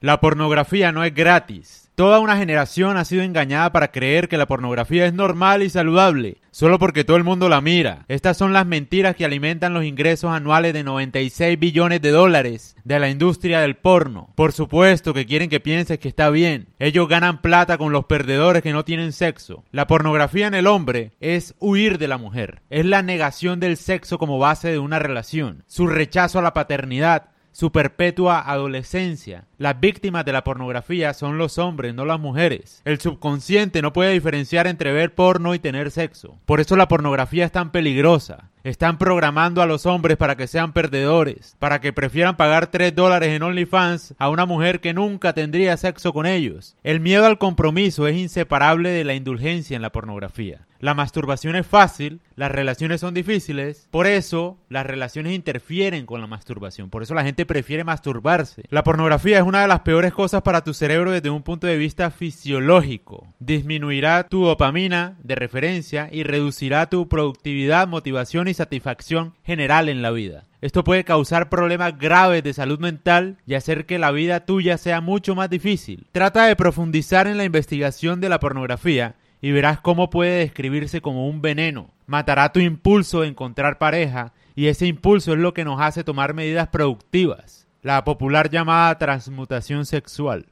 [0.00, 1.90] La pornografía no es gratis.
[1.96, 6.36] Toda una generación ha sido engañada para creer que la pornografía es normal y saludable,
[6.52, 8.04] solo porque todo el mundo la mira.
[8.06, 13.00] Estas son las mentiras que alimentan los ingresos anuales de 96 billones de dólares de
[13.00, 14.28] la industria del porno.
[14.36, 16.68] Por supuesto que quieren que pienses que está bien.
[16.78, 19.64] Ellos ganan plata con los perdedores que no tienen sexo.
[19.72, 22.62] La pornografía en el hombre es huir de la mujer.
[22.70, 25.64] Es la negación del sexo como base de una relación.
[25.66, 29.46] Su rechazo a la paternidad su perpetua adolescencia.
[29.58, 32.80] Las víctimas de la pornografía son los hombres, no las mujeres.
[32.84, 36.38] El subconsciente no puede diferenciar entre ver porno y tener sexo.
[36.46, 38.50] Por eso la pornografía es tan peligrosa.
[38.62, 43.30] Están programando a los hombres para que sean perdedores, para que prefieran pagar 3 dólares
[43.30, 46.76] en OnlyFans a una mujer que nunca tendría sexo con ellos.
[46.84, 50.68] El miedo al compromiso es inseparable de la indulgencia en la pornografía.
[50.80, 56.28] La masturbación es fácil, las relaciones son difíciles, por eso las relaciones interfieren con la
[56.28, 58.62] masturbación, por eso la gente prefiere masturbarse.
[58.70, 61.76] La pornografía es una de las peores cosas para tu cerebro desde un punto de
[61.76, 63.26] vista fisiológico.
[63.40, 70.12] Disminuirá tu dopamina de referencia y reducirá tu productividad, motivación y satisfacción general en la
[70.12, 70.44] vida.
[70.60, 75.00] Esto puede causar problemas graves de salud mental y hacer que la vida tuya sea
[75.00, 76.06] mucho más difícil.
[76.12, 81.28] Trata de profundizar en la investigación de la pornografía y verás cómo puede describirse como
[81.28, 81.90] un veneno.
[82.06, 86.34] Matará tu impulso de encontrar pareja y ese impulso es lo que nos hace tomar
[86.34, 90.46] medidas productivas, la popular llamada transmutación sexual.